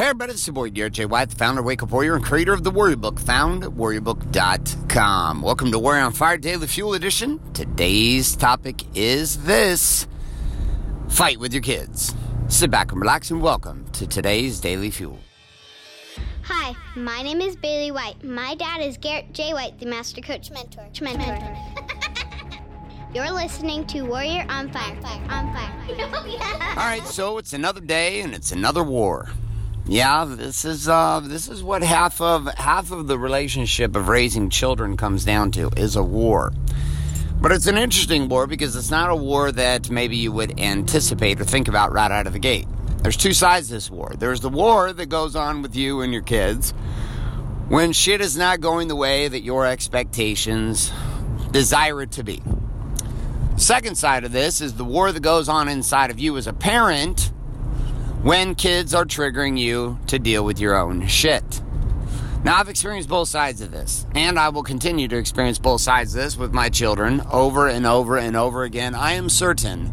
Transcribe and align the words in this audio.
Hey 0.00 0.06
everybody, 0.06 0.32
it's 0.32 0.46
your 0.46 0.54
boy 0.54 0.70
Garrett 0.70 0.94
J. 0.94 1.04
White, 1.04 1.28
the 1.28 1.36
founder 1.36 1.60
of 1.60 1.66
Wake 1.66 1.82
Up 1.82 1.90
Warrior 1.90 2.16
and 2.16 2.24
creator 2.24 2.54
of 2.54 2.64
the 2.64 2.70
Warrior 2.70 2.96
Book, 2.96 3.20
found 3.20 3.64
at 3.64 3.68
warriorbook.com. 3.72 5.42
Welcome 5.42 5.70
to 5.72 5.78
Warrior 5.78 6.04
on 6.04 6.12
Fire 6.12 6.38
Daily 6.38 6.66
Fuel 6.68 6.94
Edition. 6.94 7.38
Today's 7.52 8.34
topic 8.34 8.82
is 8.94 9.44
this 9.44 10.06
Fight 11.10 11.38
with 11.38 11.52
your 11.52 11.60
kids. 11.60 12.14
Sit 12.48 12.70
back 12.70 12.92
and 12.92 13.00
relax 13.02 13.30
and 13.30 13.42
welcome 13.42 13.84
to 13.92 14.06
today's 14.06 14.58
Daily 14.58 14.90
Fuel. 14.90 15.18
Hi, 16.44 16.74
my 16.96 17.20
name 17.20 17.42
is 17.42 17.54
Bailey 17.56 17.90
White. 17.90 18.24
My 18.24 18.54
dad 18.54 18.80
is 18.80 18.96
Garrett 18.96 19.34
J. 19.34 19.52
White, 19.52 19.78
the 19.80 19.84
Master 19.84 20.22
Coach 20.22 20.50
Mentor. 20.50 20.88
Mentor. 21.02 21.58
You're 23.14 23.32
listening 23.32 23.86
to 23.88 24.00
Warrior 24.06 24.46
on 24.48 24.72
Fire. 24.72 24.96
On 25.28 25.52
Fire. 25.52 25.76
Oh, 25.90 26.58
All 26.70 26.86
right, 26.86 27.04
so 27.04 27.36
it's 27.36 27.52
another 27.52 27.82
day 27.82 28.22
and 28.22 28.32
it's 28.32 28.50
another 28.52 28.82
war. 28.82 29.28
Yeah, 29.86 30.24
this 30.24 30.64
is 30.64 30.88
uh, 30.88 31.20
this 31.24 31.48
is 31.48 31.62
what 31.62 31.82
half 31.82 32.20
of 32.20 32.46
half 32.54 32.92
of 32.92 33.06
the 33.06 33.18
relationship 33.18 33.96
of 33.96 34.08
raising 34.08 34.50
children 34.50 34.96
comes 34.96 35.24
down 35.24 35.50
to 35.52 35.70
is 35.76 35.96
a 35.96 36.02
war. 36.02 36.52
But 37.40 37.52
it's 37.52 37.66
an 37.66 37.78
interesting 37.78 38.28
war 38.28 38.46
because 38.46 38.76
it's 38.76 38.90
not 38.90 39.10
a 39.10 39.16
war 39.16 39.50
that 39.50 39.90
maybe 39.90 40.16
you 40.16 40.30
would 40.30 40.60
anticipate 40.60 41.40
or 41.40 41.44
think 41.44 41.68
about 41.68 41.92
right 41.92 42.10
out 42.10 42.26
of 42.26 42.34
the 42.34 42.38
gate. 42.38 42.66
There's 43.02 43.16
two 43.16 43.32
sides 43.32 43.68
to 43.68 43.74
this 43.74 43.90
war. 43.90 44.12
There's 44.16 44.40
the 44.40 44.50
war 44.50 44.92
that 44.92 45.06
goes 45.06 45.34
on 45.34 45.62
with 45.62 45.74
you 45.74 46.02
and 46.02 46.12
your 46.12 46.22
kids 46.22 46.72
when 47.68 47.92
shit 47.92 48.20
is 48.20 48.36
not 48.36 48.60
going 48.60 48.88
the 48.88 48.96
way 48.96 49.26
that 49.26 49.42
your 49.42 49.64
expectations 49.64 50.92
desire 51.50 52.02
it 52.02 52.10
to 52.12 52.22
be. 52.22 52.42
Second 53.56 53.96
side 53.96 54.24
of 54.24 54.32
this 54.32 54.60
is 54.60 54.74
the 54.74 54.84
war 54.84 55.12
that 55.12 55.20
goes 55.20 55.48
on 55.48 55.68
inside 55.68 56.10
of 56.10 56.18
you 56.18 56.36
as 56.36 56.46
a 56.46 56.52
parent 56.52 57.32
when 58.22 58.54
kids 58.54 58.92
are 58.92 59.06
triggering 59.06 59.58
you 59.58 59.98
to 60.06 60.18
deal 60.18 60.44
with 60.44 60.60
your 60.60 60.78
own 60.78 61.06
shit. 61.06 61.62
Now, 62.44 62.58
I've 62.58 62.68
experienced 62.68 63.08
both 63.08 63.28
sides 63.28 63.60
of 63.60 63.70
this, 63.70 64.06
and 64.14 64.38
I 64.38 64.50
will 64.50 64.62
continue 64.62 65.08
to 65.08 65.16
experience 65.16 65.58
both 65.58 65.80
sides 65.80 66.14
of 66.14 66.22
this 66.22 66.36
with 66.36 66.52
my 66.52 66.68
children 66.68 67.22
over 67.30 67.66
and 67.68 67.86
over 67.86 68.18
and 68.18 68.36
over 68.36 68.62
again. 68.64 68.94
I 68.94 69.12
am 69.12 69.28
certain 69.28 69.90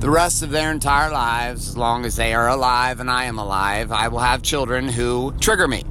the 0.00 0.10
rest 0.10 0.42
of 0.42 0.50
their 0.50 0.70
entire 0.70 1.10
lives, 1.10 1.68
as 1.68 1.76
long 1.76 2.04
as 2.04 2.14
they 2.14 2.34
are 2.34 2.48
alive 2.48 3.00
and 3.00 3.10
I 3.10 3.24
am 3.24 3.38
alive, 3.38 3.90
I 3.90 4.08
will 4.08 4.20
have 4.20 4.42
children 4.42 4.88
who 4.88 5.34
trigger 5.40 5.66
me. 5.66 5.84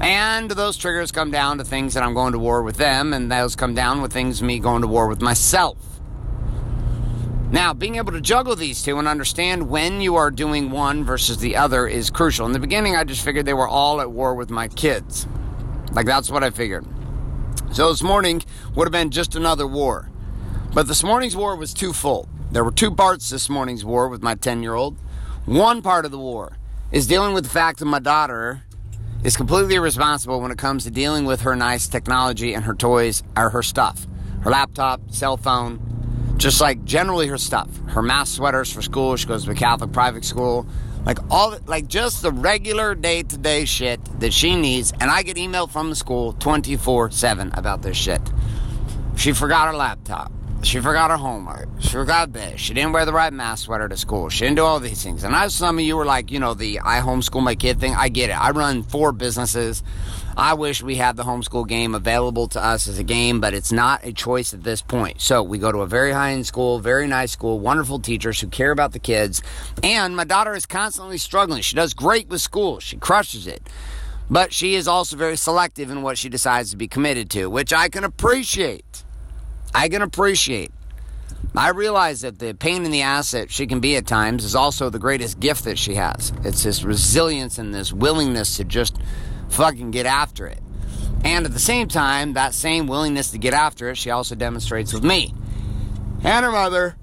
And 0.00 0.50
those 0.50 0.78
triggers 0.78 1.12
come 1.12 1.30
down 1.30 1.58
to 1.58 1.64
things 1.64 1.92
that 1.94 2.02
I'm 2.02 2.14
going 2.14 2.32
to 2.32 2.38
war 2.38 2.62
with 2.62 2.76
them, 2.76 3.12
and 3.12 3.30
those 3.30 3.56
come 3.56 3.74
down 3.74 4.00
with 4.00 4.12
things 4.12 4.42
me 4.42 4.58
going 4.58 4.80
to 4.80 4.88
war 4.88 5.06
with 5.06 5.20
myself. 5.20 5.89
Now, 7.52 7.74
being 7.74 7.96
able 7.96 8.12
to 8.12 8.20
juggle 8.20 8.54
these 8.54 8.80
two 8.80 8.98
and 9.00 9.08
understand 9.08 9.68
when 9.68 10.00
you 10.00 10.14
are 10.14 10.30
doing 10.30 10.70
one 10.70 11.02
versus 11.02 11.38
the 11.38 11.56
other 11.56 11.88
is 11.88 12.08
crucial. 12.08 12.46
In 12.46 12.52
the 12.52 12.60
beginning, 12.60 12.94
I 12.94 13.02
just 13.02 13.24
figured 13.24 13.44
they 13.44 13.54
were 13.54 13.66
all 13.66 14.00
at 14.00 14.12
war 14.12 14.36
with 14.36 14.50
my 14.50 14.68
kids. 14.68 15.26
Like, 15.92 16.06
that's 16.06 16.30
what 16.30 16.44
I 16.44 16.50
figured. 16.50 16.86
So 17.72 17.90
this 17.90 18.04
morning 18.04 18.44
would 18.76 18.86
have 18.86 18.92
been 18.92 19.10
just 19.10 19.34
another 19.34 19.66
war. 19.66 20.08
But 20.72 20.86
this 20.86 21.02
morning's 21.02 21.34
war 21.34 21.56
was 21.56 21.74
twofold. 21.74 22.28
There 22.52 22.62
were 22.62 22.70
two 22.70 22.92
parts 22.92 23.30
this 23.30 23.50
morning's 23.50 23.84
war 23.84 24.08
with 24.08 24.22
my 24.22 24.36
10 24.36 24.62
year 24.62 24.74
old. 24.74 24.96
One 25.44 25.82
part 25.82 26.04
of 26.04 26.12
the 26.12 26.18
war 26.18 26.56
is 26.92 27.08
dealing 27.08 27.34
with 27.34 27.44
the 27.44 27.50
fact 27.50 27.80
that 27.80 27.86
my 27.86 27.98
daughter 27.98 28.62
is 29.24 29.36
completely 29.36 29.74
irresponsible 29.74 30.40
when 30.40 30.52
it 30.52 30.58
comes 30.58 30.84
to 30.84 30.90
dealing 30.90 31.24
with 31.24 31.40
her 31.40 31.56
nice 31.56 31.88
technology 31.88 32.54
and 32.54 32.64
her 32.64 32.74
toys 32.74 33.24
or 33.36 33.50
her 33.50 33.62
stuff. 33.62 34.06
Her 34.42 34.50
laptop, 34.50 35.10
cell 35.10 35.36
phone, 35.36 35.89
just 36.40 36.58
like 36.58 36.82
generally 36.84 37.26
her 37.26 37.36
stuff, 37.36 37.68
her 37.88 38.00
math 38.00 38.28
sweaters 38.28 38.72
for 38.72 38.80
school. 38.80 39.14
She 39.16 39.26
goes 39.26 39.44
to 39.44 39.50
a 39.50 39.54
Catholic 39.54 39.92
private 39.92 40.24
school, 40.24 40.66
like 41.04 41.18
all, 41.30 41.58
like 41.66 41.86
just 41.86 42.22
the 42.22 42.32
regular 42.32 42.94
day 42.94 43.22
to 43.22 43.36
day 43.36 43.66
shit 43.66 44.02
that 44.20 44.32
she 44.32 44.56
needs. 44.56 44.92
And 45.00 45.10
I 45.10 45.22
get 45.22 45.36
email 45.36 45.66
from 45.66 45.90
the 45.90 45.96
school 45.96 46.32
24 46.32 47.10
7 47.10 47.52
about 47.52 47.82
this 47.82 47.96
shit. 47.96 48.22
She 49.16 49.32
forgot 49.32 49.68
her 49.68 49.76
laptop. 49.76 50.32
She 50.62 50.78
forgot 50.78 51.10
her 51.10 51.16
homework. 51.16 51.68
She 51.80 51.88
forgot 51.88 52.34
this. 52.34 52.60
She 52.60 52.74
didn't 52.74 52.92
wear 52.92 53.06
the 53.06 53.14
right 53.14 53.32
math 53.32 53.60
sweater 53.60 53.88
to 53.88 53.96
school. 53.96 54.28
She 54.28 54.44
didn't 54.44 54.56
do 54.56 54.64
all 54.64 54.78
these 54.78 55.02
things. 55.02 55.24
And 55.24 55.34
I 55.34 55.42
know 55.42 55.48
some 55.48 55.78
of 55.78 55.84
you 55.84 55.96
were 55.96 56.04
like, 56.04 56.30
you 56.30 56.38
know, 56.38 56.52
the 56.52 56.80
I 56.80 57.00
homeschool 57.00 57.42
my 57.42 57.54
kid 57.54 57.80
thing. 57.80 57.94
I 57.94 58.10
get 58.10 58.28
it. 58.28 58.34
I 58.34 58.50
run 58.50 58.82
four 58.82 59.12
businesses. 59.12 59.82
I 60.36 60.54
wish 60.54 60.82
we 60.82 60.96
had 60.96 61.16
the 61.16 61.22
homeschool 61.22 61.66
game 61.66 61.94
available 61.94 62.46
to 62.48 62.62
us 62.62 62.88
as 62.88 62.98
a 62.98 63.04
game, 63.04 63.40
but 63.40 63.54
it's 63.54 63.72
not 63.72 64.04
a 64.04 64.12
choice 64.12 64.52
at 64.52 64.62
this 64.62 64.82
point. 64.82 65.20
So 65.22 65.42
we 65.42 65.56
go 65.58 65.72
to 65.72 65.78
a 65.78 65.86
very 65.86 66.12
high 66.12 66.32
end 66.32 66.46
school, 66.46 66.78
very 66.78 67.06
nice 67.06 67.32
school, 67.32 67.58
wonderful 67.58 67.98
teachers 67.98 68.38
who 68.40 68.48
care 68.48 68.70
about 68.70 68.92
the 68.92 68.98
kids. 68.98 69.42
And 69.82 70.14
my 70.14 70.24
daughter 70.24 70.54
is 70.54 70.66
constantly 70.66 71.18
struggling. 71.18 71.62
She 71.62 71.74
does 71.74 71.94
great 71.94 72.28
with 72.28 72.42
school, 72.42 72.80
she 72.80 72.96
crushes 72.98 73.46
it. 73.46 73.62
But 74.28 74.52
she 74.52 74.74
is 74.74 74.86
also 74.86 75.16
very 75.16 75.36
selective 75.36 75.90
in 75.90 76.02
what 76.02 76.16
she 76.16 76.28
decides 76.28 76.70
to 76.70 76.76
be 76.76 76.86
committed 76.86 77.30
to, 77.30 77.48
which 77.48 77.72
I 77.72 77.88
can 77.88 78.04
appreciate. 78.04 79.04
I 79.74 79.88
can 79.88 80.02
appreciate. 80.02 80.72
I 81.56 81.70
realize 81.70 82.20
that 82.20 82.38
the 82.38 82.54
pain 82.54 82.84
in 82.84 82.90
the 82.90 83.02
ass 83.02 83.32
that 83.32 83.50
she 83.50 83.66
can 83.66 83.80
be 83.80 83.96
at 83.96 84.06
times 84.06 84.44
is 84.44 84.54
also 84.54 84.88
the 84.88 84.98
greatest 84.98 85.40
gift 85.40 85.64
that 85.64 85.78
she 85.78 85.94
has. 85.94 86.32
It's 86.44 86.62
this 86.62 86.84
resilience 86.84 87.58
and 87.58 87.74
this 87.74 87.92
willingness 87.92 88.56
to 88.58 88.64
just 88.64 88.98
fucking 89.48 89.90
get 89.90 90.06
after 90.06 90.46
it. 90.46 90.60
And 91.24 91.44
at 91.44 91.52
the 91.52 91.58
same 91.58 91.88
time, 91.88 92.34
that 92.34 92.54
same 92.54 92.86
willingness 92.86 93.32
to 93.32 93.38
get 93.38 93.52
after 93.52 93.90
it, 93.90 93.96
she 93.96 94.10
also 94.10 94.34
demonstrates 94.34 94.92
with 94.92 95.02
me 95.04 95.34
and 96.22 96.44
her 96.44 96.52
mother 96.52 96.96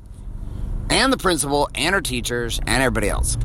and 0.89 1.11
the 1.11 1.17
principal 1.17 1.69
and 1.75 1.93
her 1.93 2.01
teachers 2.01 2.59
and 2.59 2.81
everybody 2.81 3.09
else. 3.09 3.37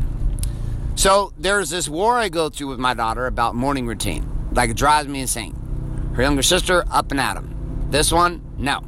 So 0.95 1.33
there's 1.39 1.71
this 1.71 1.89
war 1.89 2.17
I 2.17 2.29
go 2.29 2.49
through 2.49 2.69
with 2.69 2.79
my 2.79 2.95
daughter 2.95 3.27
about 3.27 3.55
morning 3.55 3.87
routine. 3.87 4.29
Like 4.53 4.71
it 4.71 4.77
drives 4.77 5.09
me 5.09 5.21
insane. 5.21 6.13
Her 6.15 6.23
younger 6.23 6.43
sister, 6.43 6.85
up 6.91 7.11
and 7.11 7.21
at 7.21 7.37
'em. 7.37 7.89
This 7.91 8.13
one, 8.13 8.43
no. 8.59 8.83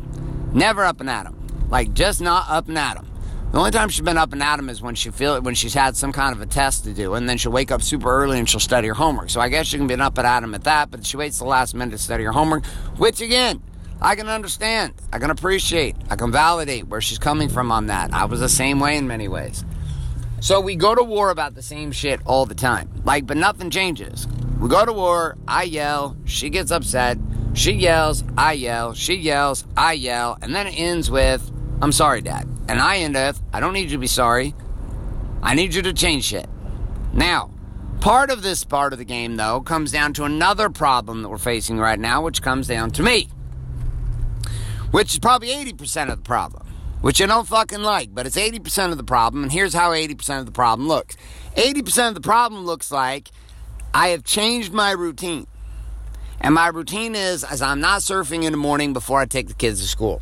Never 0.54 0.84
up 0.84 1.00
and 1.00 1.10
at 1.10 1.26
him. 1.26 1.37
Like 1.69 1.92
just 1.92 2.20
not 2.20 2.48
up 2.48 2.69
and 2.69 2.78
at 2.78 2.97
him. 2.97 3.06
The 3.50 3.59
only 3.59 3.70
time 3.70 3.88
she's 3.88 4.04
been 4.04 4.19
up 4.19 4.32
and 4.32 4.42
at 4.42 4.59
him 4.59 4.69
is 4.69 4.82
when 4.82 4.94
she 4.94 5.10
feel 5.10 5.41
when 5.41 5.54
she's 5.54 5.75
had 5.75 5.97
some 5.97 6.12
kind 6.12 6.34
of 6.34 6.41
a 6.41 6.47
test 6.47 6.84
to 6.84 6.92
do, 6.92 7.15
and 7.15 7.28
then 7.28 7.38
she'll 7.38 7.53
wake 7.53 7.70
up 7.70 7.82
super 7.82 8.09
early 8.09 8.38
and 8.38 8.48
she'll 8.48 8.59
study 8.60 8.88
her 8.88 8.94
homework. 8.94 9.31
So 9.31 9.41
I 9.41 9.48
guess 9.48 9.66
she 9.66 9.76
can 9.76 9.87
be 9.87 9.94
up 9.94 10.19
and 10.19 10.26
at 10.26 10.42
him 10.42 10.54
at 10.54 10.65
that, 10.65 10.91
but 10.91 11.04
she 11.06 11.16
waits 11.16 11.38
the 11.38 11.44
last 11.44 11.75
minute 11.75 11.92
to 11.92 11.98
study 11.98 12.25
her 12.25 12.32
homework, 12.32 12.65
which 12.97 13.20
again, 13.20 13.62
I 14.00 14.16
can 14.16 14.28
understand, 14.28 14.94
I 15.12 15.19
can 15.19 15.31
appreciate, 15.31 15.97
I 16.10 16.16
can 16.16 16.32
validate 16.32 16.88
where 16.88 17.00
she's 17.00 17.19
coming 17.19 17.48
from 17.48 17.71
on 17.71 17.86
that. 17.86 18.12
I 18.12 18.25
was 18.25 18.41
the 18.41 18.48
same 18.48 18.81
way 18.81 18.97
in 18.97 19.06
many 19.06 19.28
ways. 19.28 19.65
So 20.41 20.60
we 20.60 20.76
go 20.76 20.94
to 20.94 21.03
war 21.03 21.31
about 21.31 21.54
the 21.54 21.62
same 21.62 21.92
shit 21.92 22.21
all 22.26 22.47
the 22.47 22.54
time. 22.54 22.91
Like, 23.04 23.26
but 23.26 23.36
nothing 23.36 23.71
changes. 23.71 24.26
We 24.60 24.69
go 24.69 24.84
to 24.84 24.92
war, 24.92 25.36
I 25.47 25.62
yell, 25.62 26.16
she 26.25 26.50
gets 26.50 26.71
upset, 26.71 27.19
she 27.54 27.72
yells, 27.72 28.25
I 28.37 28.53
yell, 28.54 28.94
she 28.94 29.15
yells, 29.15 29.65
I 29.76 29.92
yell, 29.92 30.37
and 30.42 30.54
then 30.54 30.66
it 30.66 30.78
ends 30.78 31.10
with, 31.10 31.50
I'm 31.81 31.92
sorry, 31.92 32.20
Dad. 32.20 32.48
And 32.69 32.81
I 32.81 32.98
end 32.98 33.15
with, 33.15 33.41
I 33.53 33.60
don't 33.60 33.72
need 33.72 33.84
you 33.84 33.97
to 33.97 33.98
be 33.98 34.09
sorry. 34.09 34.54
I 35.42 35.54
need 35.54 35.75
you 35.75 35.82
to 35.82 35.92
change 35.92 36.25
shit. 36.25 36.48
Now, 37.12 37.50
part 38.00 38.31
of 38.31 38.42
this 38.42 38.65
part 38.65 38.92
of 38.92 38.98
the 38.98 39.04
game, 39.04 39.37
though, 39.37 39.60
comes 39.60 39.92
down 39.92 40.15
to 40.15 40.25
another 40.25 40.69
problem 40.69 41.22
that 41.22 41.28
we're 41.28 41.38
facing 41.38 41.78
right 41.78 41.98
now, 41.98 42.22
which 42.22 42.42
comes 42.42 42.66
down 42.66 42.91
to 42.92 43.03
me. 43.03 43.28
Which 44.91 45.12
is 45.12 45.19
probably 45.21 45.48
80% 45.48 46.10
of 46.10 46.16
the 46.16 46.25
problem. 46.25 46.66
Which 47.03 47.21
I 47.21 47.26
don't 47.26 47.47
fucking 47.47 47.82
like, 47.82 48.15
but 48.15 48.26
it's 48.26 48.36
80% 48.36 48.91
of 48.91 48.97
the 48.97 49.04
problem, 49.04 49.42
and 49.42 49.53
here's 49.53 49.75
how 49.75 49.91
80% 49.91 50.41
of 50.41 50.47
the 50.47 50.53
problem 50.53 50.88
looks. 50.88 51.16
80% 51.56 52.09
of 52.09 52.15
the 52.15 52.21
problem 52.21 52.65
looks 52.65 52.91
like 52.91 53.31
I 53.92 54.09
have 54.09 54.25
changed 54.25 54.72
my 54.72 54.91
routine. 54.91 55.47
And 56.44 56.55
my 56.55 56.66
routine 56.66 57.15
is 57.15 57.43
as 57.43 57.62
I'm 57.62 57.81
not 57.81 58.03
surfing 58.03 58.44
in 58.44 58.53
the 58.53 58.59
morning 58.59 58.93
before 58.93 59.19
I 59.19 59.25
take 59.25 59.49
the 59.49 59.55
kids 59.55 59.81
to 59.81 59.88
school. 59.88 60.21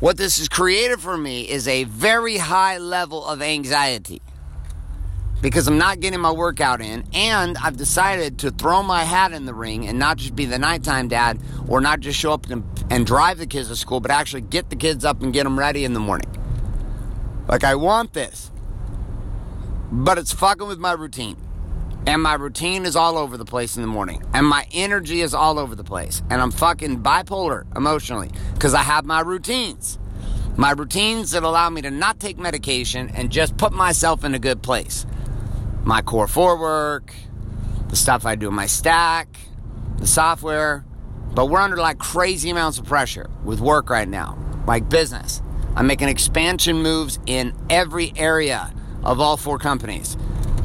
What 0.00 0.18
this 0.18 0.36
has 0.36 0.50
created 0.50 1.00
for 1.00 1.16
me 1.16 1.48
is 1.48 1.66
a 1.66 1.84
very 1.84 2.36
high 2.36 2.76
level 2.76 3.24
of 3.24 3.40
anxiety 3.40 4.20
because 5.40 5.66
I'm 5.66 5.78
not 5.78 6.00
getting 6.00 6.20
my 6.20 6.30
workout 6.30 6.82
in, 6.82 7.04
and 7.14 7.56
I've 7.56 7.78
decided 7.78 8.40
to 8.40 8.50
throw 8.50 8.82
my 8.82 9.04
hat 9.04 9.32
in 9.32 9.46
the 9.46 9.54
ring 9.54 9.88
and 9.88 9.98
not 9.98 10.18
just 10.18 10.36
be 10.36 10.44
the 10.44 10.58
nighttime 10.58 11.08
dad 11.08 11.40
or 11.68 11.80
not 11.80 12.00
just 12.00 12.18
show 12.18 12.34
up 12.34 12.50
and, 12.50 12.62
and 12.90 13.06
drive 13.06 13.38
the 13.38 13.46
kids 13.46 13.68
to 13.68 13.76
school, 13.76 14.00
but 14.00 14.10
actually 14.10 14.42
get 14.42 14.68
the 14.68 14.76
kids 14.76 15.06
up 15.06 15.22
and 15.22 15.32
get 15.32 15.44
them 15.44 15.58
ready 15.58 15.86
in 15.86 15.94
the 15.94 16.00
morning. 16.00 16.30
Like, 17.48 17.64
I 17.64 17.76
want 17.76 18.12
this, 18.12 18.50
but 19.90 20.18
it's 20.18 20.34
fucking 20.34 20.68
with 20.68 20.78
my 20.78 20.92
routine. 20.92 21.38
And 22.06 22.22
my 22.22 22.34
routine 22.34 22.86
is 22.86 22.94
all 22.94 23.18
over 23.18 23.36
the 23.36 23.44
place 23.44 23.74
in 23.74 23.82
the 23.82 23.88
morning. 23.88 24.22
And 24.32 24.46
my 24.46 24.66
energy 24.72 25.22
is 25.22 25.34
all 25.34 25.58
over 25.58 25.74
the 25.74 25.82
place. 25.82 26.22
And 26.30 26.40
I'm 26.40 26.52
fucking 26.52 27.02
bipolar 27.02 27.64
emotionally 27.76 28.30
because 28.54 28.74
I 28.74 28.82
have 28.82 29.04
my 29.04 29.20
routines. 29.20 29.98
My 30.56 30.70
routines 30.70 31.32
that 31.32 31.42
allow 31.42 31.68
me 31.68 31.82
to 31.82 31.90
not 31.90 32.20
take 32.20 32.38
medication 32.38 33.10
and 33.14 33.30
just 33.30 33.56
put 33.56 33.72
myself 33.72 34.24
in 34.24 34.34
a 34.34 34.38
good 34.38 34.62
place. 34.62 35.04
My 35.82 36.00
core 36.00 36.28
four 36.28 36.58
work, 36.58 37.12
the 37.88 37.96
stuff 37.96 38.24
I 38.24 38.36
do 38.36 38.48
in 38.48 38.54
my 38.54 38.66
stack, 38.66 39.36
the 39.98 40.06
software. 40.06 40.84
But 41.34 41.46
we're 41.46 41.60
under 41.60 41.76
like 41.76 41.98
crazy 41.98 42.50
amounts 42.50 42.78
of 42.78 42.86
pressure 42.86 43.28
with 43.44 43.60
work 43.60 43.90
right 43.90 44.08
now, 44.08 44.38
like 44.66 44.88
business. 44.88 45.42
I'm 45.74 45.88
making 45.88 46.08
expansion 46.08 46.82
moves 46.82 47.18
in 47.26 47.52
every 47.68 48.12
area 48.16 48.72
of 49.02 49.20
all 49.20 49.36
four 49.36 49.58
companies 49.58 50.16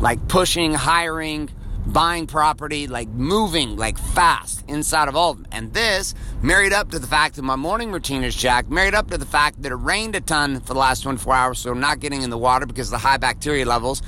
like 0.01 0.27
pushing, 0.27 0.73
hiring, 0.73 1.49
buying 1.85 2.27
property, 2.27 2.87
like 2.87 3.07
moving 3.09 3.77
like 3.77 3.97
fast 3.97 4.63
inside 4.67 5.07
of 5.07 5.15
all 5.15 5.31
of 5.31 5.37
them. 5.37 5.47
And 5.51 5.73
this 5.73 6.15
married 6.41 6.73
up 6.73 6.91
to 6.91 6.99
the 6.99 7.07
fact 7.07 7.35
that 7.35 7.43
my 7.43 7.55
morning 7.55 7.91
routine 7.91 8.23
is 8.23 8.35
jacked, 8.35 8.69
married 8.69 8.95
up 8.95 9.09
to 9.11 9.17
the 9.17 9.25
fact 9.25 9.61
that 9.61 9.71
it 9.71 9.75
rained 9.75 10.15
a 10.15 10.21
ton 10.21 10.59
for 10.59 10.73
the 10.73 10.79
last 10.79 11.01
24 11.01 11.33
hours, 11.33 11.59
so 11.59 11.71
I'm 11.71 11.79
not 11.79 11.99
getting 11.99 12.23
in 12.23 12.29
the 12.29 12.37
water 12.37 12.65
because 12.65 12.87
of 12.87 12.91
the 12.91 13.07
high 13.07 13.17
bacteria 13.17 13.65
levels. 13.65 14.01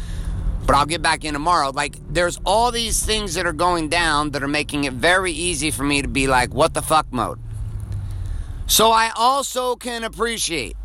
But 0.65 0.75
I'll 0.77 0.85
get 0.85 1.01
back 1.01 1.25
in 1.25 1.33
tomorrow. 1.33 1.71
Like, 1.71 1.97
there's 2.09 2.39
all 2.45 2.71
these 2.71 3.05
things 3.05 3.33
that 3.33 3.45
are 3.45 3.53
going 3.53 3.89
down 3.89 4.31
that 4.31 4.43
are 4.43 4.47
making 4.47 4.85
it 4.85 4.93
very 4.93 5.33
easy 5.33 5.71
for 5.71 5.83
me 5.83 6.01
to 6.01 6.07
be 6.07 6.25
like, 6.27 6.53
what 6.53 6.73
the 6.73 6.81
fuck 6.81 7.11
mode. 7.11 7.37
So 8.65 8.91
I 8.91 9.11
also 9.13 9.75
can 9.75 10.05
appreciate 10.05 10.82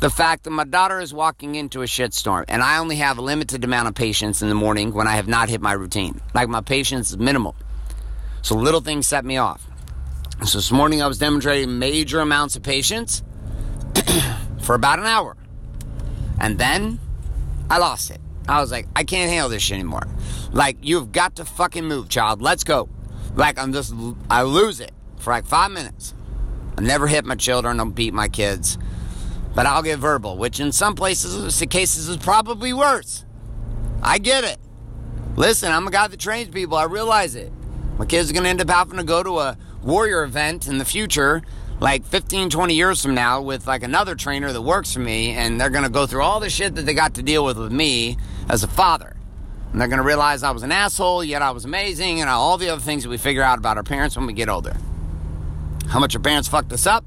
the 0.00 0.10
fact 0.10 0.44
that 0.44 0.50
my 0.50 0.64
daughter 0.64 1.00
is 1.00 1.14
walking 1.14 1.54
into 1.54 1.82
a 1.82 1.86
shitstorm 1.86 2.44
and 2.48 2.62
I 2.62 2.78
only 2.78 2.96
have 2.96 3.16
a 3.16 3.22
limited 3.22 3.64
amount 3.64 3.88
of 3.88 3.94
patience 3.94 4.42
in 4.42 4.48
the 4.48 4.54
morning 4.54 4.92
when 4.92 5.06
I 5.06 5.16
have 5.16 5.26
not 5.26 5.48
hit 5.48 5.62
my 5.62 5.72
routine. 5.72 6.20
Like 6.34 6.48
my 6.48 6.60
patience 6.60 7.10
is 7.10 7.18
minimal. 7.18 7.56
So 8.42 8.56
little 8.56 8.80
things 8.80 9.06
set 9.06 9.24
me 9.24 9.38
off. 9.38 9.66
So 10.44 10.58
this 10.58 10.70
morning 10.70 11.00
I 11.00 11.06
was 11.06 11.18
demonstrating 11.18 11.78
major 11.78 12.20
amounts 12.20 12.56
of 12.56 12.62
patience 12.62 13.22
for 14.60 14.74
about 14.74 14.98
an 14.98 15.06
hour. 15.06 15.34
And 16.38 16.58
then 16.58 17.00
I 17.70 17.78
lost 17.78 18.10
it. 18.10 18.20
I 18.46 18.60
was 18.60 18.70
like, 18.70 18.86
I 18.94 19.02
can't 19.02 19.30
handle 19.30 19.48
this 19.48 19.62
shit 19.62 19.74
anymore. 19.76 20.06
Like, 20.52 20.76
you've 20.82 21.10
got 21.10 21.36
to 21.36 21.44
fucking 21.44 21.84
move, 21.84 22.08
child. 22.08 22.40
Let's 22.42 22.62
go. 22.62 22.88
Like, 23.34 23.58
I'm 23.58 23.72
just, 23.72 23.92
I 24.30 24.42
lose 24.42 24.78
it 24.78 24.92
for 25.18 25.32
like 25.32 25.46
five 25.46 25.72
minutes. 25.72 26.14
I 26.78 26.82
never 26.82 27.08
hit 27.08 27.24
my 27.24 27.34
children, 27.34 27.78
don't 27.78 27.90
beat 27.92 28.14
my 28.14 28.28
kids 28.28 28.78
but 29.56 29.64
I'll 29.64 29.82
get 29.82 29.98
verbal, 29.98 30.36
which 30.36 30.60
in 30.60 30.70
some 30.70 30.94
places, 30.94 31.64
cases, 31.70 32.10
is 32.10 32.18
probably 32.18 32.74
worse. 32.74 33.24
I 34.02 34.18
get 34.18 34.44
it. 34.44 34.58
Listen, 35.34 35.72
I'm 35.72 35.88
a 35.88 35.90
guy 35.90 36.06
that 36.08 36.20
trains 36.20 36.50
people. 36.50 36.76
I 36.76 36.84
realize 36.84 37.34
it. 37.34 37.50
My 37.98 38.04
kids 38.04 38.28
are 38.28 38.34
going 38.34 38.44
to 38.44 38.50
end 38.50 38.60
up 38.60 38.68
having 38.68 38.98
to 38.98 39.02
go 39.02 39.22
to 39.22 39.38
a 39.38 39.56
warrior 39.82 40.24
event 40.24 40.68
in 40.68 40.76
the 40.76 40.84
future, 40.84 41.40
like 41.80 42.04
15, 42.04 42.50
20 42.50 42.74
years 42.74 43.00
from 43.02 43.14
now, 43.14 43.40
with 43.40 43.66
like 43.66 43.82
another 43.82 44.14
trainer 44.14 44.52
that 44.52 44.60
works 44.60 44.92
for 44.92 45.00
me, 45.00 45.30
and 45.30 45.58
they're 45.58 45.70
going 45.70 45.84
to 45.84 45.90
go 45.90 46.06
through 46.06 46.20
all 46.20 46.38
the 46.38 46.50
shit 46.50 46.74
that 46.74 46.84
they 46.84 46.92
got 46.92 47.14
to 47.14 47.22
deal 47.22 47.42
with 47.42 47.56
with 47.56 47.72
me 47.72 48.18
as 48.50 48.62
a 48.62 48.68
father. 48.68 49.16
And 49.72 49.80
they're 49.80 49.88
going 49.88 50.02
to 50.02 50.06
realize 50.06 50.42
I 50.42 50.50
was 50.50 50.64
an 50.64 50.72
asshole, 50.72 51.24
yet 51.24 51.40
I 51.40 51.52
was 51.52 51.64
amazing, 51.64 52.20
and 52.20 52.28
all 52.28 52.58
the 52.58 52.68
other 52.68 52.82
things 52.82 53.04
that 53.04 53.08
we 53.08 53.16
figure 53.16 53.42
out 53.42 53.56
about 53.56 53.78
our 53.78 53.82
parents 53.82 54.18
when 54.18 54.26
we 54.26 54.34
get 54.34 54.50
older. 54.50 54.76
How 55.88 55.98
much 55.98 56.14
our 56.14 56.20
parents 56.20 56.46
fucked 56.46 56.74
us 56.74 56.86
up, 56.86 57.06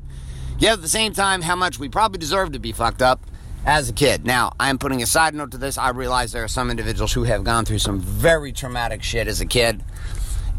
Yet 0.60 0.74
at 0.74 0.82
the 0.82 0.90
same 0.90 1.14
time, 1.14 1.42
how 1.42 1.56
much 1.56 1.80
we 1.80 1.88
probably 1.88 2.20
deserve 2.20 2.52
to 2.52 2.60
be 2.60 2.74
fucked 2.74 3.02
up 3.02 3.22
as 3.66 3.90
a 3.90 3.94
kid. 3.94 4.26
Now, 4.26 4.52
I'm 4.60 4.78
putting 4.78 5.02
a 5.02 5.06
side 5.06 5.34
note 5.34 5.52
to 5.52 5.58
this. 5.58 5.78
I 5.78 5.90
realize 5.90 6.34
there 6.34 6.44
are 6.44 6.50
some 6.50 6.70
individuals 6.70 7.14
who 7.14 7.24
have 7.24 7.44
gone 7.46 7.64
through 7.64 7.80
some 7.80 8.00
very 8.00 8.52
traumatic 8.52 9.02
shit 9.02 9.28
as 9.28 9.40
a 9.40 9.46
kid 9.46 9.84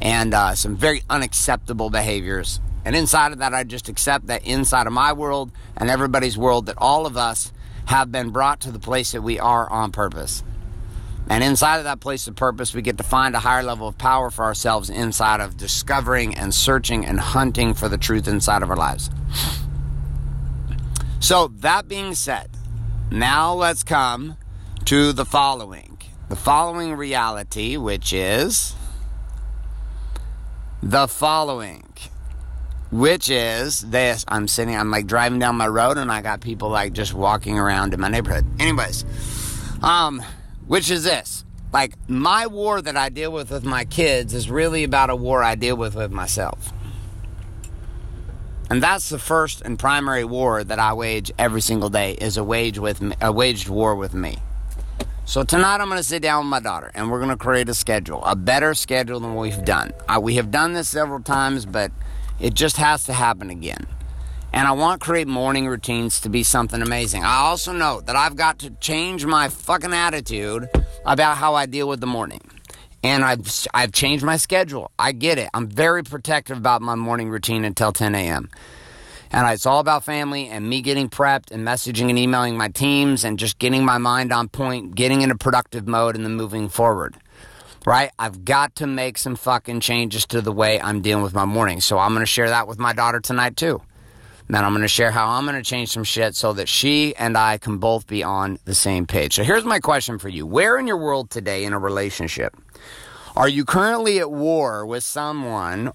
and 0.01 0.33
uh, 0.33 0.55
some 0.55 0.75
very 0.75 1.03
unacceptable 1.11 1.91
behaviors. 1.91 2.61
And 2.85 2.97
inside 2.97 3.33
of 3.33 3.39
that, 3.39 3.53
I 3.53 3.65
just 3.65 3.91
accept 3.91 4.29
that 4.29 4.45
inside 4.47 4.87
of 4.87 4.93
my 4.95 5.13
world 5.13 5.51
and 5.77 5.91
everybody's 5.91 6.39
world, 6.39 6.67
that 6.67 6.77
all 6.79 7.05
of 7.05 7.19
us 7.19 7.53
have 7.87 8.11
been 8.11 8.31
brought 8.31 8.61
to 8.61 8.71
the 8.71 8.79
place 8.79 9.13
that 9.13 9.23
we 9.23 9.39
are 9.39 9.69
on 9.69 9.93
purpose. 9.93 10.43
And 11.29 11.45
inside 11.45 11.77
of 11.77 11.85
that 11.85 12.01
place 12.01 12.27
of 12.27 12.37
purpose, 12.37 12.73
we 12.75 12.81
get 12.81 12.97
to 12.99 13.05
find 13.05 13.35
a 13.37 13.41
higher 13.41 13.63
level 13.63 13.87
of 13.87 13.99
power 13.99 14.31
for 14.31 14.45
ourselves 14.45 14.89
inside 14.89 15.41
of 15.41 15.59
discovering 15.59 16.35
and 16.35 16.55
searching 16.55 17.05
and 17.05 17.21
hunting 17.21 17.75
for 17.75 17.89
the 17.89 17.99
truth 17.99 18.27
inside 18.27 18.63
of 18.63 18.71
our 18.71 18.77
lives. 18.77 19.11
So, 21.21 21.49
that 21.59 21.87
being 21.87 22.15
said, 22.15 22.51
now 23.11 23.53
let's 23.53 23.83
come 23.83 24.39
to 24.87 25.13
the 25.13 25.27
following. 25.27 25.99
The 26.31 26.37
following 26.37 26.95
reality, 26.95 27.77
which 27.77 28.15
is 28.15 28.75
the 30.83 31.07
following, 31.07 31.93
which 32.91 33.29
is 33.29 33.83
this. 33.83 34.25
I'm 34.29 34.49
sitting, 34.49 34.75
I'm 34.75 34.91
like 34.91 35.07
driving 35.07 35.39
down 35.39 35.57
my 35.57 35.69
road 35.69 35.99
and 35.99 36.11
I 36.11 36.23
got 36.23 36.41
people 36.41 36.71
like 36.71 36.95
just 36.95 37.13
walking 37.13 37.59
around 37.59 37.93
in 37.93 38.01
my 38.01 38.09
neighborhood. 38.09 38.47
Anyways, 38.59 39.05
um, 39.83 40.23
which 40.67 40.91
is 40.91 41.05
this. 41.05 41.45
Like, 41.73 41.95
my 42.09 42.47
war 42.47 42.81
that 42.81 42.97
I 42.97 43.11
deal 43.11 43.31
with 43.31 43.51
with 43.51 43.65
my 43.65 43.85
kids 43.85 44.33
is 44.35 44.51
really 44.51 44.85
about 44.85 45.11
a 45.11 45.17
war 45.17 45.43
I 45.43 45.55
deal 45.55 45.77
with 45.77 45.95
with 45.95 46.11
myself. 46.11 46.73
And 48.71 48.81
that's 48.81 49.09
the 49.09 49.19
first 49.19 49.63
and 49.63 49.77
primary 49.77 50.25
war 50.25 50.63
that 50.63 50.79
I 50.79 50.93
wage 50.93 51.33
every 51.37 51.61
single 51.61 51.91
day 51.91 52.13
is 52.13 52.37
a 52.37 52.45
wage 52.45 52.79
with 52.79 53.03
me, 53.03 53.17
a 53.21 53.33
waged 53.33 53.69
war 53.69 53.97
with 53.97 54.15
me. 54.15 54.39
So 55.25 55.43
tonight 55.43 55.81
I'm 55.81 55.89
going 55.89 55.99
to 55.99 56.05
sit 56.05 56.23
down 56.23 56.45
with 56.45 56.51
my 56.51 56.61
daughter 56.61 56.93
and 56.95 57.11
we're 57.11 57.19
going 57.19 57.31
to 57.31 57.37
create 57.37 57.69
a 57.69 57.75
schedule, 57.75 58.25
a 58.25 58.37
better 58.37 58.75
schedule 58.75 59.19
than 59.19 59.35
we've 59.35 59.65
done. 59.65 59.93
Uh, 60.09 60.21
we 60.23 60.37
have 60.37 60.53
done 60.53 60.73
this 60.73 60.89
several 60.89 61.21
times, 61.21 61.67
but 61.67 61.91
it 62.39 62.55
just 62.55 62.77
has 62.77 63.05
to 63.07 63.13
happen 63.13 63.51
again. 63.51 63.87
And 64.53 64.69
I 64.69 64.73
want 64.73 65.01
to 65.01 65.05
create 65.05 65.27
morning 65.27 65.67
routines 65.67 66.21
to 66.21 66.29
be 66.29 66.45
something 66.45 66.81
amazing. 66.81 67.25
I 67.25 67.39
also 67.39 67.73
know 67.73 68.01
that 68.03 68.15
I've 68.15 68.37
got 68.37 68.61
to 68.61 68.71
change 68.71 69.27
my 69.27 69.49
fucking 69.49 69.93
attitude 69.93 70.69
about 71.05 71.39
how 71.39 71.57
I 71.57 71.67
deal 71.67 71.89
with 71.89 72.01
the 72.01 72.07
morning 72.07 72.41
and 73.03 73.25
I've 73.25 73.67
I've 73.73 73.93
changed 73.93 74.25
my 74.25 74.37
schedule. 74.37 74.91
I 74.99 75.13
get 75.13 75.39
it. 75.39 75.49
I'm 75.55 75.69
very 75.69 76.03
protective 76.03 76.59
about 76.59 76.83
my 76.83 76.95
morning 76.95 77.31
routine 77.31 77.65
until 77.65 77.93
10 77.93 78.15
a.m. 78.15 78.51
And 79.33 79.49
it's 79.53 79.65
all 79.65 79.79
about 79.79 80.05
family 80.05 80.49
and 80.49 80.69
me 80.69 80.83
getting 80.83 81.09
prepped 81.09 81.53
and 81.53 81.67
messaging 81.67 82.11
and 82.11 82.19
emailing 82.19 82.57
my 82.57 82.69
teams 82.69 83.23
and 83.23 83.39
just 83.39 83.59
getting 83.59 83.85
my 83.85 83.99
mind 83.99 84.33
on 84.33 84.49
point, 84.49 84.97
getting 84.97 85.23
into 85.23 85.37
productive 85.37 85.87
mode 85.87 86.17
and 86.17 86.25
then 86.25 86.35
moving 86.35 86.69
forward. 86.69 87.17
Right? 87.87 88.11
I've 88.19 88.45
got 88.45 88.75
to 88.77 88.87
make 88.87 89.17
some 89.17 89.37
fucking 89.37 89.81
changes 89.81 90.27
to 90.27 90.43
the 90.43 90.53
way 90.53 90.81
I'm 90.81 91.01
dealing 91.01 91.23
with 91.23 91.33
my 91.33 91.45
morning. 91.47 91.81
So 91.81 91.99
I'm 91.99 92.13
going 92.13 92.23
to 92.23 92.27
share 92.27 92.49
that 92.49 92.69
with 92.69 92.79
my 92.79 92.93
daughter 92.93 93.21
tonight 93.21 93.57
too. 93.57 93.81
Then 94.49 94.65
I'm 94.65 94.73
going 94.73 94.83
to 94.83 94.89
share 94.89 95.13
how 95.13 95.31
I'm 95.31 95.45
going 95.45 95.57
to 95.57 95.63
change 95.63 95.91
some 95.91 96.03
shit 96.03 96.35
so 96.35 96.53
that 96.55 96.69
she 96.69 97.15
and 97.15 97.39
I 97.39 97.57
can 97.57 97.79
both 97.79 98.09
be 98.09 98.25
on 98.25 98.59
the 98.65 98.75
same 98.75 99.07
page. 99.07 99.37
So 99.37 99.45
here's 99.45 99.65
my 99.65 99.79
question 99.79 100.19
for 100.19 100.29
you. 100.29 100.45
Where 100.45 100.77
in 100.77 100.89
your 100.89 100.97
world 100.97 101.31
today 101.31 101.65
in 101.65 101.73
a 101.73 101.79
relationship 101.79 102.57
are 103.37 103.49
you 103.49 103.65
currently 103.65 104.19
at 104.19 104.31
war 104.31 104.85
with 104.85 105.05
someone? 105.05 105.93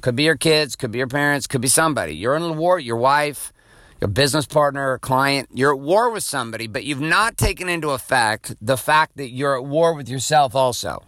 Could 0.00 0.16
be 0.16 0.22
your 0.22 0.36
kids, 0.36 0.76
could 0.76 0.90
be 0.90 0.98
your 0.98 1.08
parents, 1.08 1.46
could 1.46 1.60
be 1.60 1.68
somebody. 1.68 2.14
You're 2.14 2.36
in 2.36 2.42
a 2.42 2.52
war, 2.52 2.78
your 2.78 2.96
wife, 2.96 3.52
your 4.00 4.08
business 4.08 4.46
partner, 4.46 4.94
a 4.94 4.98
client. 4.98 5.48
You're 5.52 5.72
at 5.72 5.80
war 5.80 6.10
with 6.10 6.22
somebody, 6.22 6.66
but 6.66 6.84
you've 6.84 7.00
not 7.00 7.36
taken 7.36 7.68
into 7.68 7.90
effect 7.90 8.54
the 8.60 8.76
fact 8.76 9.16
that 9.16 9.30
you're 9.30 9.56
at 9.56 9.64
war 9.64 9.94
with 9.94 10.08
yourself 10.08 10.54
also. 10.54 11.02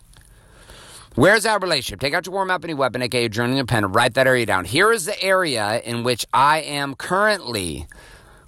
Where's 1.15 1.45
that 1.45 1.63
relationship? 1.63 2.01
Take 2.01 2.15
out 2.15 2.27
your 2.27 2.35
warm 2.35 2.51
up 2.51 2.67
your 2.67 2.77
weapon, 2.77 3.03
aka 3.03 3.21
your 3.23 3.31
journaling 3.31 3.59
and 3.59 3.69
pen, 3.69 3.91
write 3.93 4.15
that 4.15 4.27
area 4.27 4.47
down. 4.47 4.65
Here 4.65 4.93
is 4.93 5.07
the 5.07 5.21
area 5.23 5.81
in 5.81 6.03
which 6.03 6.27
I 6.33 6.61
am 6.61 6.95
currently 6.95 7.87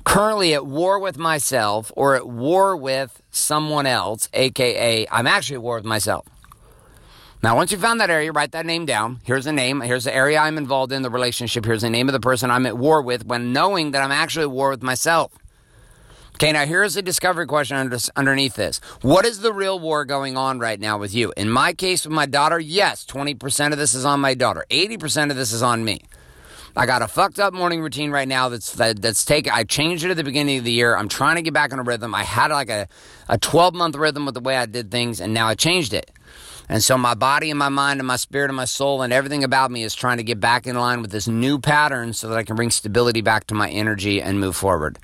currently 0.04 0.52
at 0.52 0.66
war 0.66 0.98
with 0.98 1.16
myself 1.16 1.92
or 1.96 2.16
at 2.16 2.26
war 2.26 2.76
with 2.76 3.22
someone 3.30 3.86
else, 3.86 4.28
aka 4.32 5.06
I'm 5.10 5.26
actually 5.26 5.56
at 5.56 5.62
war 5.62 5.76
with 5.76 5.84
myself. 5.84 6.26
Now, 7.42 7.56
once 7.56 7.72
you 7.72 7.78
found 7.78 8.00
that 8.00 8.08
area, 8.08 8.30
write 8.30 8.52
that 8.52 8.66
name 8.66 8.86
down. 8.86 9.20
Here's 9.24 9.46
the 9.46 9.52
name. 9.52 9.80
Here's 9.80 10.04
the 10.04 10.14
area 10.14 10.38
I'm 10.38 10.56
involved 10.56 10.92
in, 10.92 11.02
the 11.02 11.10
relationship. 11.10 11.64
Here's 11.64 11.82
the 11.82 11.90
name 11.90 12.08
of 12.08 12.12
the 12.12 12.20
person 12.20 12.52
I'm 12.52 12.66
at 12.66 12.78
war 12.78 13.02
with 13.02 13.26
when 13.26 13.52
knowing 13.52 13.90
that 13.90 14.02
I'm 14.02 14.12
actually 14.12 14.44
at 14.44 14.52
war 14.52 14.70
with 14.70 14.82
myself. 14.82 15.32
Okay, 16.34 16.52
now 16.52 16.64
here's 16.66 16.96
a 16.96 17.02
discovery 17.02 17.46
question 17.46 17.76
under, 17.76 17.98
underneath 18.14 18.54
this. 18.54 18.78
What 19.02 19.26
is 19.26 19.40
the 19.40 19.52
real 19.52 19.78
war 19.80 20.04
going 20.04 20.36
on 20.36 20.60
right 20.60 20.78
now 20.78 20.98
with 20.98 21.12
you? 21.14 21.32
In 21.36 21.50
my 21.50 21.72
case 21.72 22.04
with 22.04 22.14
my 22.14 22.26
daughter, 22.26 22.60
yes, 22.60 23.04
20% 23.06 23.72
of 23.72 23.78
this 23.78 23.92
is 23.92 24.04
on 24.04 24.20
my 24.20 24.34
daughter. 24.34 24.64
80% 24.70 25.30
of 25.30 25.36
this 25.36 25.52
is 25.52 25.62
on 25.62 25.84
me. 25.84 26.00
I 26.76 26.86
got 26.86 27.02
a 27.02 27.08
fucked 27.08 27.40
up 27.40 27.52
morning 27.52 27.82
routine 27.82 28.12
right 28.12 28.26
now 28.26 28.48
that's 28.48 28.72
that, 28.74 29.02
that's 29.02 29.24
taken. 29.24 29.52
I 29.52 29.64
changed 29.64 30.04
it 30.04 30.10
at 30.10 30.16
the 30.16 30.24
beginning 30.24 30.58
of 30.58 30.64
the 30.64 30.72
year. 30.72 30.96
I'm 30.96 31.08
trying 31.08 31.36
to 31.36 31.42
get 31.42 31.52
back 31.52 31.72
on 31.72 31.80
a 31.80 31.82
rhythm. 31.82 32.14
I 32.14 32.22
had 32.22 32.50
like 32.52 32.70
a, 32.70 32.88
a 33.28 33.36
12 33.36 33.74
month 33.74 33.96
rhythm 33.96 34.24
with 34.24 34.34
the 34.34 34.40
way 34.40 34.56
I 34.56 34.66
did 34.66 34.90
things, 34.90 35.20
and 35.20 35.34
now 35.34 35.48
I 35.48 35.54
changed 35.54 35.92
it. 35.92 36.10
And 36.68 36.82
so 36.82 36.96
my 36.96 37.14
body 37.14 37.50
and 37.50 37.58
my 37.58 37.68
mind 37.68 38.00
and 38.00 38.06
my 38.06 38.16
spirit 38.16 38.50
and 38.50 38.56
my 38.56 38.64
soul 38.64 39.02
and 39.02 39.12
everything 39.12 39.44
about 39.44 39.70
me 39.70 39.82
is 39.82 39.94
trying 39.94 40.18
to 40.18 40.22
get 40.22 40.40
back 40.40 40.66
in 40.66 40.76
line 40.76 41.02
with 41.02 41.10
this 41.10 41.28
new 41.28 41.58
pattern 41.58 42.12
so 42.12 42.28
that 42.28 42.38
I 42.38 42.44
can 42.44 42.56
bring 42.56 42.70
stability 42.70 43.20
back 43.20 43.46
to 43.48 43.54
my 43.54 43.68
energy 43.68 44.22
and 44.22 44.40
move 44.40 44.56
forward. 44.56 44.98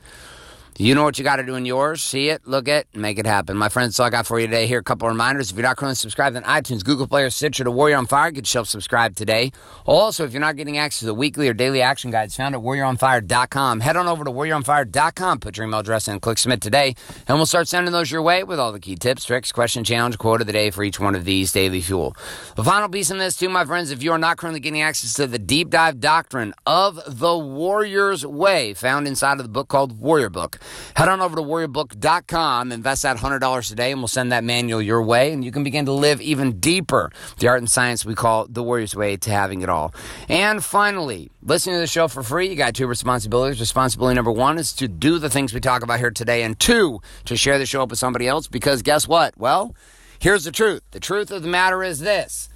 You 0.80 0.94
know 0.94 1.02
what 1.02 1.18
you 1.18 1.24
got 1.24 1.36
to 1.36 1.42
do 1.42 1.56
in 1.56 1.66
yours. 1.66 2.04
See 2.04 2.28
it, 2.28 2.46
look 2.46 2.68
at 2.68 2.86
it, 2.94 2.96
make 2.96 3.18
it 3.18 3.26
happen. 3.26 3.56
My 3.56 3.68
friends, 3.68 3.94
that's 3.94 3.98
all 3.98 4.06
I 4.06 4.10
got 4.10 4.28
for 4.28 4.38
you 4.38 4.46
today. 4.46 4.68
Here, 4.68 4.78
a 4.78 4.82
couple 4.84 5.08
of 5.08 5.12
reminders. 5.12 5.50
If 5.50 5.56
you're 5.56 5.64
not 5.64 5.76
currently 5.76 5.96
subscribed 5.96 6.36
on 6.36 6.44
iTunes, 6.44 6.84
Google 6.84 7.08
Play, 7.08 7.24
or 7.24 7.30
Stitcher 7.30 7.64
to 7.64 7.70
Warrior 7.72 7.96
on 7.96 8.06
Fire, 8.06 8.30
get 8.30 8.42
yourself 8.42 8.68
subscribed 8.68 9.18
today. 9.18 9.50
Also, 9.86 10.24
if 10.24 10.32
you're 10.32 10.40
not 10.40 10.54
getting 10.54 10.78
access 10.78 11.00
to 11.00 11.06
the 11.06 11.14
weekly 11.14 11.48
or 11.48 11.52
daily 11.52 11.82
action 11.82 12.12
guides 12.12 12.36
found 12.36 12.54
at 12.54 12.60
warrioronfire.com, 12.60 13.80
head 13.80 13.96
on 13.96 14.06
over 14.06 14.22
to 14.22 14.30
warrioronfire.com, 14.30 15.40
put 15.40 15.56
your 15.56 15.66
email 15.66 15.80
address 15.80 16.06
in, 16.06 16.20
click 16.20 16.38
submit 16.38 16.60
today, 16.60 16.94
and 17.26 17.36
we'll 17.36 17.46
start 17.46 17.66
sending 17.66 17.90
those 17.90 18.12
your 18.12 18.22
way 18.22 18.44
with 18.44 18.60
all 18.60 18.70
the 18.70 18.78
key 18.78 18.94
tips, 18.94 19.24
tricks, 19.24 19.50
question, 19.50 19.82
challenge, 19.82 20.16
quote 20.16 20.40
of 20.40 20.46
the 20.46 20.52
day 20.52 20.70
for 20.70 20.84
each 20.84 21.00
one 21.00 21.16
of 21.16 21.24
these 21.24 21.50
daily 21.50 21.80
fuel. 21.80 22.14
The 22.54 22.62
final 22.62 22.88
piece 22.88 23.10
in 23.10 23.18
this, 23.18 23.34
too, 23.36 23.48
my 23.48 23.64
friends, 23.64 23.90
if 23.90 24.00
you 24.00 24.12
are 24.12 24.18
not 24.18 24.36
currently 24.36 24.60
getting 24.60 24.82
access 24.82 25.14
to 25.14 25.26
the 25.26 25.40
deep 25.40 25.70
dive 25.70 25.98
doctrine 25.98 26.54
of 26.66 27.00
the 27.04 27.36
Warrior's 27.36 28.24
Way 28.24 28.74
found 28.74 29.08
inside 29.08 29.40
of 29.40 29.42
the 29.42 29.48
book 29.48 29.66
called 29.66 29.98
Warrior 29.98 30.30
Book, 30.30 30.60
Head 30.96 31.08
on 31.08 31.20
over 31.20 31.36
to 31.36 31.42
warriorbook.com, 31.42 32.72
invest 32.72 33.02
that 33.02 33.16
$100 33.16 33.68
today, 33.68 33.92
and 33.92 34.00
we'll 34.00 34.08
send 34.08 34.32
that 34.32 34.44
manual 34.44 34.82
your 34.82 35.02
way, 35.02 35.32
and 35.32 35.44
you 35.44 35.52
can 35.52 35.64
begin 35.64 35.86
to 35.86 35.92
live 35.92 36.20
even 36.20 36.58
deeper 36.60 37.10
the 37.38 37.48
art 37.48 37.58
and 37.58 37.70
science 37.70 38.04
we 38.04 38.14
call 38.14 38.46
the 38.48 38.62
Warrior's 38.62 38.94
Way 38.94 39.16
to 39.16 39.30
having 39.30 39.62
it 39.62 39.68
all. 39.68 39.94
And 40.28 40.64
finally, 40.64 41.30
listening 41.42 41.76
to 41.76 41.80
the 41.80 41.86
show 41.86 42.08
for 42.08 42.22
free, 42.22 42.48
you 42.48 42.56
got 42.56 42.74
two 42.74 42.86
responsibilities. 42.86 43.60
Responsibility 43.60 44.14
number 44.14 44.32
one 44.32 44.58
is 44.58 44.72
to 44.74 44.88
do 44.88 45.18
the 45.18 45.30
things 45.30 45.54
we 45.54 45.60
talk 45.60 45.82
about 45.82 45.98
here 45.98 46.10
today, 46.10 46.42
and 46.42 46.58
two, 46.58 47.00
to 47.26 47.36
share 47.36 47.58
the 47.58 47.66
show 47.66 47.82
up 47.82 47.90
with 47.90 47.98
somebody 47.98 48.26
else, 48.26 48.48
because 48.48 48.82
guess 48.82 49.06
what? 49.06 49.36
Well, 49.38 49.74
here's 50.18 50.44
the 50.44 50.52
truth. 50.52 50.82
The 50.90 51.00
truth 51.00 51.30
of 51.30 51.42
the 51.42 51.48
matter 51.48 51.82
is 51.82 52.00
this 52.00 52.48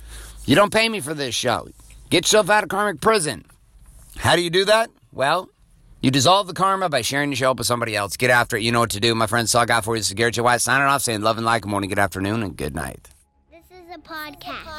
you 0.45 0.57
don't 0.57 0.73
pay 0.73 0.88
me 0.88 1.00
for 1.00 1.14
this 1.14 1.35
show. 1.35 1.69
Get 2.11 2.25
yourself 2.25 2.50
out 2.50 2.64
of 2.64 2.69
karmic 2.69 3.00
prison. 3.00 3.45
How 4.16 4.37
do 4.37 4.42
you 4.42 4.50
do 4.50 4.64
that? 4.64 4.90
Well, 5.12 5.49
you 6.03 6.11
dissolve 6.11 6.49
the 6.49 6.53
karma 6.53 6.89
by 6.89 7.01
sharing 7.01 7.31
the 7.31 7.37
show 7.37 7.53
up 7.53 7.59
with 7.59 7.67
somebody 7.67 7.95
else. 7.95 8.17
Get 8.17 8.29
after 8.31 8.57
it. 8.57 8.63
You 8.63 8.73
know 8.73 8.81
what 8.81 8.91
to 8.91 9.01
do. 9.01 9.15
My 9.15 9.29
friend 9.29 9.49
all 9.55 9.61
I 9.61 9.67
got 9.67 9.85
for 9.85 9.95
you. 9.95 10.01
This 10.01 10.09
is 10.09 10.15
Garrett 10.15 10.35
J. 10.35 10.43
White 10.43 10.61
signing 10.61 10.87
off, 10.87 11.03
saying 11.03 11.23
love 11.23 11.37
and 11.37 11.47
like, 11.47 11.63
good 11.63 11.71
morning, 11.71 11.89
good 11.89 11.99
afternoon, 12.01 12.43
and 12.43 12.57
good 12.57 12.75
night. 12.75 13.09
This 13.51 13.65
is 13.71 13.95
a 13.95 13.99
podcast. 13.99 14.73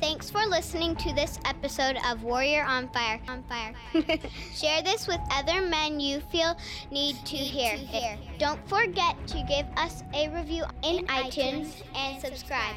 Thanks 0.00 0.30
for 0.30 0.46
listening 0.46 0.94
to 0.96 1.12
this 1.12 1.40
episode 1.44 1.96
of 2.06 2.22
Warrior 2.22 2.62
on 2.62 2.88
Fire. 2.90 3.20
On 3.26 3.42
Fire. 3.48 3.74
Share 4.54 4.80
this 4.80 5.08
with 5.08 5.18
other 5.32 5.60
men 5.62 5.98
you 5.98 6.20
feel 6.30 6.56
need 6.92 7.16
to 7.24 7.36
hear. 7.36 7.76
Don't 8.38 8.60
forget 8.68 9.16
to 9.26 9.42
give 9.48 9.66
us 9.76 10.04
a 10.14 10.28
review 10.28 10.62
in 10.84 11.04
iTunes 11.06 11.82
and 11.96 12.20
subscribe. 12.20 12.76